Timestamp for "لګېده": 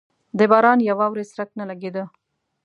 1.69-2.03